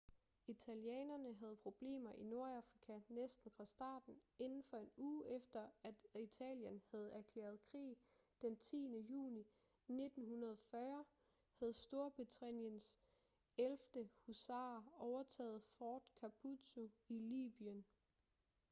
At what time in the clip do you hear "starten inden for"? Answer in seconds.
3.65-4.77